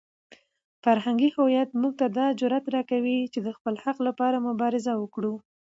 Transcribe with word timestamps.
فرهنګي 0.83 1.29
هویت 1.35 1.69
موږ 1.81 1.93
ته 1.99 2.07
دا 2.17 2.27
جرئت 2.39 2.65
راکوي 2.75 3.19
چې 3.33 3.39
د 3.43 3.49
خپل 3.57 3.75
حق 3.83 3.97
لپاره 4.07 4.45
مبارزه 4.49 4.91
وکړو. 4.97 5.33